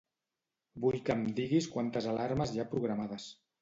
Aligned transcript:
Vull 0.85 0.97
que 1.11 1.15
em 1.17 1.23
diguis 1.41 1.71
quantes 1.77 2.11
alarmes 2.17 2.59
hi 2.59 2.61
ha 2.67 2.71
programades. 2.77 3.35